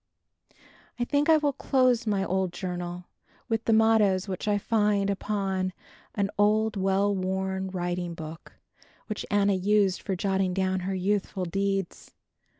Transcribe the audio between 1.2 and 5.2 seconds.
I will close my old journal with the mottoes which I find